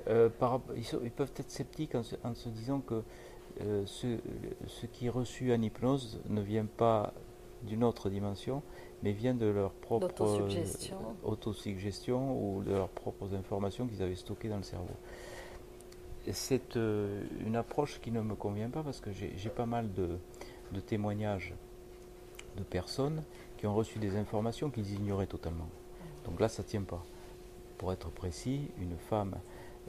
Euh, 0.08 0.30
ils, 0.76 1.12
peuvent 1.12 1.34
être 1.38 1.52
sceptiques 1.52 1.96
en 1.96 2.04
se, 2.04 2.50
disant 2.50 2.80
que 2.80 3.04
ce, 3.86 4.18
ce, 4.68 4.86
qui 4.86 5.08
est 5.08 5.10
reçu 5.10 5.54
en 5.54 5.62
hypnose 5.62 6.22
ne 6.30 6.42
vient 6.42 6.66
pas 6.66 7.14
d'une 7.63 7.84
autre 7.84 8.10
dimension, 8.10 8.62
mais 9.04 9.12
vient 9.12 9.34
de 9.34 9.46
leur 9.46 9.72
propre 9.72 10.08
autosuggestion. 10.08 10.98
autosuggestion 11.24 12.38
ou 12.42 12.63
de 12.63 12.72
leurs 12.72 12.89
propres 12.89 13.34
informations 13.34 13.88
qu'ils 13.88 14.01
avaient 14.01 14.16
stockées 14.16 14.50
dans 14.50 14.58
le 14.58 14.63
cerveau. 14.63 14.88
C'est 16.32 16.75
euh, 16.75 17.24
une 17.46 17.56
approche 17.56 18.00
qui 18.01 18.12
ne 18.12 18.22
me 18.22 18.36
convient 18.36 18.70
pas 18.70 18.84
parce 18.84 19.00
que 19.00 19.12
j'ai 19.12 19.50
pas 19.50 19.66
mal 19.66 19.92
de, 19.94 20.18
témoignages 20.82 21.54
de 22.58 22.63
personnes 22.63 23.24
qui 23.58 23.68
ont 23.68 23.74
reçu 23.74 24.00
des 24.00 24.16
informations 24.16 24.70
qu'ils 24.70 24.94
ignoraient 24.94 25.28
totalement. 25.28 25.70
Donc 26.25 26.39
là, 26.39 26.50
ça 26.50 26.63
ne 26.63 26.68
tient 26.68 26.84
pas. 26.84 27.04
Pour 27.78 27.94
être 27.94 28.10
précis, 28.10 28.70
une 28.80 28.98
femme 28.98 29.36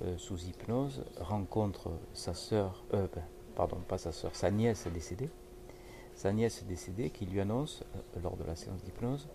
euh, 0.03 0.17
sous 0.17 0.39
hypnose 0.45 1.05
rencontre 1.19 1.91
sa 2.15 2.33
sœur, 2.33 2.85
euh, 2.95 3.07
ben, 3.15 3.25
pardon, 3.57 3.77
pas 3.89 3.99
sa 3.99 4.12
sœur, 4.12 4.35
sa 4.35 4.50
nièce 4.50 4.87
décédée, 4.87 5.29
sa 6.21 6.35
nièce 6.35 6.61
est 6.61 6.67
décédée 6.67 7.09
qui 7.09 7.25
lui 7.25 7.41
annonce, 7.41 7.83
euh, 7.97 8.21
lors 8.23 8.37
de 8.37 8.45
la 8.45 8.55
séance 8.55 8.85
d'hypnose, 8.85 9.27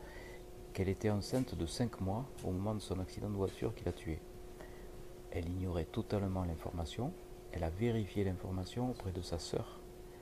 qu'elle 0.71 0.87
était 0.87 1.09
enceinte 1.09 1.55
de 1.55 1.65
5 1.65 1.99
mois 1.99 2.27
au 2.43 2.51
moment 2.51 2.75
de 2.75 2.79
son 2.79 2.99
accident 2.99 3.27
de 3.27 3.35
voiture 3.35 3.73
qui 3.73 3.83
l'a 3.85 3.91
tuée. 3.91 4.19
Elle 5.31 5.49
ignorait 5.49 5.85
totalement 5.85 6.43
l'information, 6.43 7.11
elle 7.51 7.63
a 7.63 7.71
vérifié 7.71 8.23
l'information 8.23 8.91
auprès 8.91 9.11
de 9.11 9.23
sa 9.23 9.39
sœur. 9.39 9.79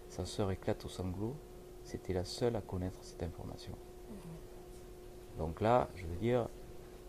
Sa 0.07 0.23
sœur 0.23 0.51
éclate 0.51 0.85
au 0.85 0.87
sanglot, 0.87 1.35
c'était 1.83 2.13
la 2.13 2.23
seule 2.23 2.55
à 2.55 2.61
connaître 2.61 2.99
cette 3.01 3.23
information. 3.23 3.73
Mhm. 4.09 5.37
Donc 5.39 5.59
là, 5.59 5.89
je 5.95 6.05
veux 6.05 6.15
dire, 6.15 6.47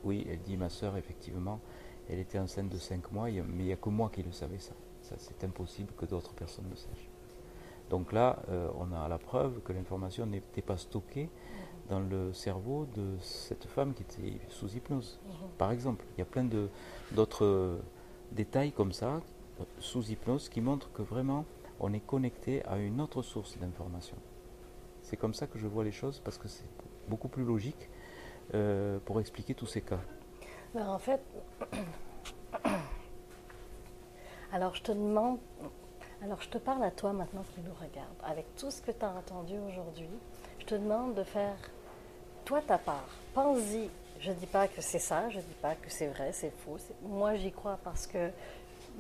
oui, 0.03 0.27
elle 0.29 0.41
dit 0.41 0.57
ma 0.57 0.69
sœur, 0.69 0.97
effectivement, 0.97 1.61
elle 2.09 2.19
était 2.19 2.41
enceinte 2.41 2.71
de 2.71 2.79
5 2.79 3.13
mois, 3.13 3.31
mais 3.31 3.39
il 3.39 3.67
n'y 3.67 3.73
a 3.73 3.77
que 3.77 3.89
moi 3.89 4.11
qui 4.13 4.25
le 4.25 4.33
savais 4.33 4.59
ça. 4.59 4.75
ça 5.01 5.15
c'est 5.17 5.45
impossible 5.45 5.93
que 5.97 6.07
d'autres 6.07 6.35
personnes 6.35 6.69
le 6.69 6.75
sachent. 6.75 7.14
Donc 7.91 8.13
là, 8.13 8.39
euh, 8.49 8.69
on 8.79 8.93
a 8.93 9.09
la 9.09 9.19
preuve 9.19 9.61
que 9.63 9.73
l'information 9.73 10.27
n'était 10.27 10.63
pas 10.63 10.77
stockée 10.77 11.29
dans 11.89 12.01
le 12.01 12.33
cerveau 12.33 12.87
de 12.95 13.17
cette 13.21 13.67
femme 13.67 13.93
qui 13.93 14.03
était 14.03 14.39
sous 14.49 14.75
hypnose. 14.75 15.21
Mhm. 15.27 15.49
Par 15.59 15.71
exemple, 15.71 16.05
il 16.17 16.21
y 16.21 16.23
a 16.23 16.25
plein 16.25 16.49
d'autres 17.13 17.79
détails 18.33 18.73
comme 18.73 18.93
ça, 18.93 19.21
sous 19.79 20.03
hypnose, 20.11 20.49
qui 20.49 20.61
montrent 20.61 20.91
que 20.93 21.03
vraiment, 21.03 21.45
on 21.81 21.93
est 21.93 22.01
connecté 22.01 22.65
à 22.67 22.79
une 22.79 23.01
autre 23.01 23.23
source 23.23 23.59
d'information. 23.59 24.17
C'est 25.03 25.17
comme 25.17 25.35
ça 25.35 25.47
que 25.47 25.59
je 25.59 25.67
vois 25.67 25.85
les 25.85 25.93
choses, 25.93 26.21
parce 26.25 26.39
que 26.39 26.49
c'est 26.49 26.65
beaucoup 27.09 27.29
plus 27.29 27.45
logique 27.45 27.91
euh, 28.55 28.99
pour 29.05 29.21
expliquer 29.21 29.55
tous 29.55 29.67
ces 29.67 29.83
cas. 29.83 30.01
Ben, 30.75 30.89
en 30.89 30.99
fait, 30.99 31.23
alors 34.53 34.75
je 34.75 34.83
te 34.83 34.93
demande, 34.93 35.39
alors 36.25 36.41
je 36.41 36.49
te 36.49 36.59
parle 36.59 36.83
à 36.85 36.91
toi 36.91 37.13
maintenant 37.13 37.45
qui 37.55 37.61
nous 37.61 37.75
regarde. 37.75 38.15
Avec 38.25 38.47
tout 38.57 38.71
ce 38.71 38.81
que 38.81 38.91
tu 38.91 39.05
as 39.05 39.11
entendu 39.11 39.55
aujourd'hui, 39.69 40.09
je 40.59 40.65
te 40.65 40.75
demande 40.75 41.15
de 41.15 41.23
faire 41.23 41.57
toi 42.47 42.63
ta 42.63 42.79
part. 42.79 43.09
Pense-y. 43.35 43.91
Je 44.21 44.31
ne 44.31 44.37
dis 44.37 44.47
pas 44.47 44.69
que 44.69 44.81
c'est 44.81 45.01
ça, 45.01 45.29
je 45.29 45.37
ne 45.37 45.43
dis 45.43 45.57
pas 45.61 45.75
que 45.75 45.91
c'est 45.91 46.07
vrai, 46.07 46.33
c'est 46.33 46.53
faux. 46.65 46.79
Moi 47.03 47.35
j'y 47.35 47.53
crois 47.53 47.79
parce 47.85 48.07
que 48.07 48.31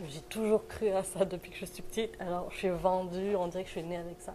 j'ai 0.06 0.20
toujours 0.22 0.66
cru 0.66 0.90
à 0.90 1.02
ça 1.02 1.24
depuis 1.24 1.50
que 1.50 1.56
je 1.56 1.64
suis 1.64 1.82
petite. 1.82 2.20
Alors 2.20 2.50
je 2.50 2.58
suis 2.58 2.68
vendue, 2.68 3.34
on 3.36 3.46
dirait 3.46 3.62
que 3.62 3.68
je 3.68 3.78
suis 3.78 3.82
née 3.84 3.96
avec 3.96 4.20
ça. 4.20 4.34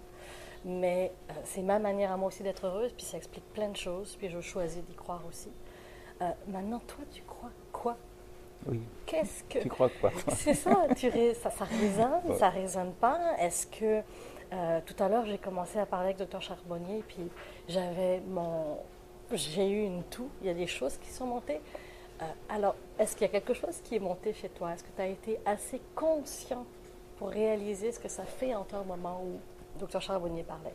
Mais 0.66 1.12
euh, 1.30 1.34
c'est 1.46 1.62
ma 1.62 1.78
manière 1.78 2.12
à 2.12 2.18
moi 2.18 2.30
aussi 2.30 2.44
d'être 2.44 2.66
heureuse, 2.66 2.92
puis 2.94 3.06
ça 3.06 3.18
explique 3.18 3.46
plein 3.54 3.70
de 3.70 3.78
choses, 3.78 4.16
puis 4.18 4.30
je 4.30 4.42
choisis 4.42 4.84
d'y 4.84 4.96
croire 4.96 5.22
aussi. 5.30 5.52
Euh, 6.22 6.32
maintenant, 6.48 6.80
toi, 6.80 7.06
tu 7.12 7.22
crois 7.22 7.52
quoi 7.72 7.96
oui. 8.68 8.82
Qu'est-ce 9.06 9.44
que. 9.44 9.60
Tu 9.60 9.70
crois 9.70 9.90
quoi 10.02 10.12
C'est 10.30 10.54
ça, 10.54 10.88
tu 10.96 11.10
ça, 11.42 11.50
ça 11.50 11.66
résonne, 11.66 12.38
ça 12.38 12.50
résonne 12.50 12.94
pas. 12.94 13.20
Est-ce 13.40 13.68
que. 13.68 14.02
Euh, 14.52 14.80
tout 14.84 14.96
à 15.02 15.10
l'heure, 15.10 15.26
j'ai 15.26 15.38
commencé 15.38 15.78
à 15.78 15.86
parler 15.86 16.08
avec 16.08 16.20
le 16.20 16.26
docteur 16.26 16.42
Charbonnier, 16.42 17.04
puis 17.08 17.30
j'avais 17.68 18.20
mon. 18.28 18.78
J'ai 19.32 19.70
eu 19.70 19.84
une 19.84 20.04
toux, 20.04 20.30
il 20.42 20.48
y 20.48 20.50
a 20.50 20.56
des 20.56 20.68
choses 20.68 20.98
qui 20.98 21.10
sont 21.10 21.28
montées. 21.28 21.62
Euh, 22.22 22.26
alors, 22.50 22.76
est-ce 22.98 23.16
qu'il 23.16 23.28
y 23.28 23.30
a 23.30 23.32
quelque 23.32 23.54
chose 23.54 23.80
qui 23.84 23.96
est 23.96 24.00
monté 24.00 24.34
chez 24.34 24.50
toi? 24.50 24.74
Est-ce 24.74 24.84
que 24.84 24.90
tu 24.96 25.02
as 25.02 25.08
été 25.08 25.40
assez 25.46 25.80
conscient 25.96 26.66
pour 27.18 27.30
réaliser 27.30 27.92
ce 27.92 28.00
que 28.00 28.10
ça 28.10 28.24
fait 28.24 28.56
en 28.56 28.64
toi 28.64 28.82
au 28.82 28.86
moment 28.86 29.22
où 29.24 29.40
docteur 29.80 30.02
Charbonnier 30.02 30.44
parlait? 30.44 30.74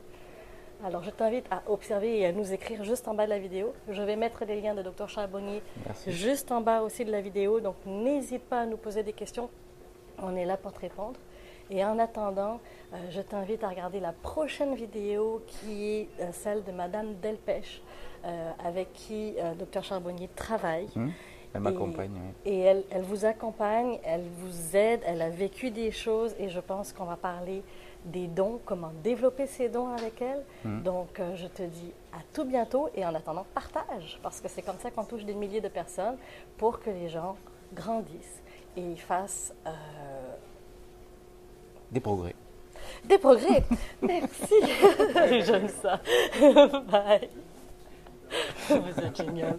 Alors, 0.84 1.02
je 1.02 1.10
t'invite 1.10 1.46
à 1.50 1.62
observer 1.66 2.18
et 2.18 2.26
à 2.26 2.32
nous 2.32 2.52
écrire 2.52 2.84
juste 2.84 3.08
en 3.08 3.14
bas 3.14 3.24
de 3.24 3.30
la 3.30 3.38
vidéo. 3.38 3.72
Je 3.88 4.02
vais 4.02 4.16
mettre 4.16 4.44
les 4.44 4.60
liens 4.60 4.74
de 4.74 4.82
Dr 4.82 5.08
Charbonnier 5.08 5.62
juste 6.06 6.52
en 6.52 6.60
bas 6.60 6.82
aussi 6.82 7.06
de 7.06 7.10
la 7.10 7.22
vidéo. 7.22 7.60
Donc, 7.60 7.76
n'hésite 7.86 8.42
pas 8.42 8.60
à 8.60 8.66
nous 8.66 8.76
poser 8.76 9.02
des 9.02 9.14
questions. 9.14 9.48
On 10.18 10.36
est 10.36 10.44
là 10.44 10.58
pour 10.58 10.74
te 10.74 10.80
répondre. 10.80 11.18
Et 11.70 11.82
en 11.82 11.98
attendant, 11.98 12.60
euh, 12.92 12.98
je 13.10 13.22
t'invite 13.22 13.64
à 13.64 13.70
regarder 13.70 13.98
la 13.98 14.12
prochaine 14.12 14.74
vidéo 14.74 15.42
qui 15.46 15.90
est 15.90 16.08
euh, 16.20 16.28
celle 16.32 16.62
de 16.64 16.72
Madame 16.72 17.14
Delpech, 17.14 17.80
euh, 18.26 18.50
avec 18.62 18.92
qui 18.92 19.36
Dr 19.58 19.82
Charbonnier 19.82 20.28
travaille. 20.36 20.88
Hum, 20.96 21.12
elle 21.54 21.60
m'accompagne. 21.62 22.20
Et, 22.44 22.58
elle, 22.58 22.84
elle 22.90 23.02
vous 23.02 23.24
accompagne, 23.24 23.98
elle 24.04 24.24
vous 24.36 24.76
aide, 24.76 25.00
elle 25.06 25.22
a 25.22 25.30
vécu 25.30 25.70
des 25.70 25.92
choses 25.92 26.34
et 26.38 26.50
je 26.50 26.60
pense 26.60 26.92
qu'on 26.92 27.04
va 27.04 27.16
parler 27.16 27.62
des 28.04 28.26
dons, 28.26 28.60
comment 28.64 28.92
développer 29.02 29.46
ces 29.46 29.68
dons 29.68 29.88
avec 29.88 30.20
elle. 30.20 30.42
Hmm. 30.64 30.82
Donc, 30.82 31.18
euh, 31.20 31.34
je 31.36 31.46
te 31.46 31.62
dis 31.62 31.92
à 32.12 32.18
tout 32.32 32.44
bientôt 32.44 32.88
et 32.94 33.04
en 33.04 33.14
attendant, 33.14 33.46
partage, 33.54 34.18
parce 34.22 34.40
que 34.40 34.48
c'est 34.48 34.62
comme 34.62 34.78
ça 34.78 34.90
qu'on 34.90 35.04
touche 35.04 35.24
des 35.24 35.34
milliers 35.34 35.60
de 35.60 35.68
personnes 35.68 36.16
pour 36.58 36.80
que 36.80 36.90
les 36.90 37.08
gens 37.08 37.36
grandissent 37.72 38.42
et 38.76 38.96
fassent... 38.96 39.54
Euh, 39.66 39.70
des 41.90 42.00
progrès. 42.00 42.34
Des 43.04 43.18
progrès. 43.18 43.64
Merci. 44.02 44.54
J'aime 45.46 45.68
ça. 45.68 46.00
Bye. 46.90 47.28
Vous 48.68 49.00
êtes 49.00 49.16
génial. 49.16 49.58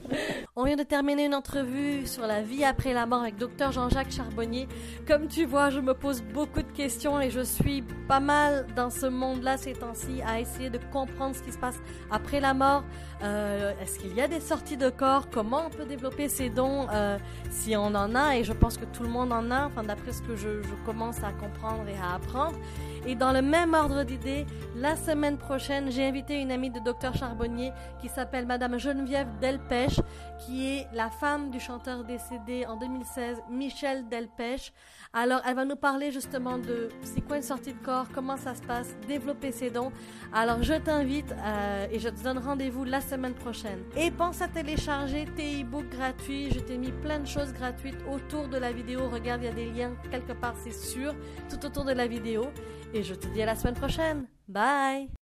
On 0.58 0.64
vient 0.64 0.78
de 0.78 0.84
terminer 0.84 1.26
une 1.26 1.36
entrevue 1.36 2.08
sur 2.08 2.26
la 2.26 2.42
vie 2.42 2.64
après 2.64 2.94
la 2.94 3.06
mort 3.06 3.24
avec 3.24 3.36
Dr 3.36 3.74
Jean-Jacques 3.74 4.14
Charbonnier. 4.14 4.70
Comme 5.06 5.28
tu 5.28 5.44
vois, 5.44 5.70
je 5.70 5.82
me 5.82 5.94
pose 5.94 6.22
beaucoup 6.22 6.62
de 6.62 6.72
questions 6.72 7.20
et 7.20 7.30
je 7.30 7.42
suis 7.42 7.82
pas 8.08 8.22
mal 8.22 8.66
dans 8.74 8.90
ce 8.90 9.06
monde-là 9.06 9.58
ces 9.58 9.74
temps-ci 9.74 10.22
à 10.26 10.40
essayer 10.40 10.70
de 10.70 10.80
comprendre 10.94 11.36
ce 11.36 11.44
qui 11.44 11.52
se 11.52 11.58
passe 11.58 11.76
après 12.10 12.40
la 12.40 12.54
mort. 12.54 12.86
Euh, 13.22 13.74
est-ce 13.82 14.00
qu'il 14.00 14.16
y 14.16 14.22
a 14.22 14.30
des 14.30 14.40
sorties 14.40 14.78
de 14.78 14.90
corps? 14.90 15.30
Comment 15.30 15.64
on 15.66 15.70
peut 15.70 15.84
développer 15.84 16.30
ces 16.30 16.50
dons 16.50 16.88
euh, 16.90 17.18
si 17.50 17.76
on 17.76 17.94
en 17.94 18.16
a? 18.16 18.38
Et 18.38 18.46
je 18.46 18.54
pense 18.54 18.78
que 18.78 18.86
tout 18.86 19.04
le 19.04 19.10
monde 19.10 19.34
en 19.34 19.52
a, 19.52 19.66
enfin 19.66 19.84
d'après 19.84 20.14
ce 20.14 20.22
que 20.22 20.38
je, 20.38 20.64
je 20.64 20.86
commence 20.86 21.22
à 21.22 21.34
comprendre 21.34 21.84
et 21.90 21.98
à 21.98 22.16
apprendre. 22.16 22.58
Et 23.06 23.16
dans 23.16 23.32
le 23.32 23.42
même 23.42 23.74
ordre 23.74 24.04
d'idées, 24.04 24.48
la 24.76 24.96
semaine 24.96 25.38
prochaine, 25.38 25.92
j'ai 25.92 26.06
invité 26.06 26.42
une 26.42 26.52
amie 26.52 26.72
de 26.72 26.80
Dr 26.80 27.14
Charbonnier 27.14 27.72
qui 28.02 28.10
s'appelle 28.10 28.48
Madame 28.48 28.80
Geneviève 28.80 29.28
Delpech, 29.40 30.00
qui 30.46 30.68
est 30.68 30.88
la 30.94 31.10
femme 31.10 31.50
du 31.50 31.60
chanteur 31.60 32.04
décédé 32.04 32.66
en 32.68 32.76
2016, 32.76 33.42
Michel 33.50 34.08
Delpech. 34.08 34.72
Alors, 35.14 35.42
elle 35.48 35.56
va 35.56 35.66
nous 35.66 35.76
parler 35.76 36.12
justement 36.12 36.58
de 36.58 36.90
c'est 37.02 37.22
quoi 37.22 37.38
une 37.38 37.44
sortie 37.44 37.74
de 37.74 37.80
corps, 37.80 38.08
comment 38.14 38.38
ça 38.38 38.54
se 38.54 38.62
passe, 38.62 38.96
développer 39.08 39.52
ses 39.52 39.70
dons. 39.70 39.92
Alors, 40.34 40.62
je 40.62 40.74
t'invite 40.74 41.32
euh, 41.32 41.88
et 41.92 42.00
je 42.00 42.10
te 42.10 42.22
donne 42.22 42.38
rendez-vous 42.38 42.84
la 42.84 43.02
semaine 43.02 43.34
prochaine. 43.34 43.80
Et 43.96 44.12
pense 44.12 44.42
à 44.42 44.48
télécharger 44.48 45.26
tes 45.36 45.62
e-books 45.62 45.90
gratuits. 45.90 46.52
Je 46.52 46.60
t'ai 46.60 46.78
mis 46.78 46.92
plein 46.92 47.20
de 47.20 47.28
choses 47.28 47.54
gratuites 47.54 47.98
autour 48.12 48.48
de 48.48 48.58
la 48.58 48.72
vidéo. 48.72 49.10
Regarde, 49.10 49.42
il 49.42 49.46
y 49.46 49.50
a 49.50 49.54
des 49.54 49.72
liens 49.72 49.94
quelque 50.12 50.34
part, 50.34 50.56
c'est 50.64 50.74
sûr, 50.74 51.16
tout 51.50 51.66
autour 51.66 51.86
de 51.86 51.94
la 51.94 52.08
vidéo. 52.08 52.48
Et 52.94 53.04
je 53.04 53.16
te 53.16 53.28
dis 53.28 53.42
à 53.42 53.46
la 53.46 53.56
semaine 53.56 53.76
prochaine. 53.76 54.28
Bye 54.48 55.16